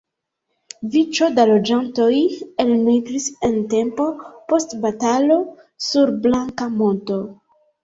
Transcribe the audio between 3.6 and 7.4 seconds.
tempo post batalo sur Blanka monto.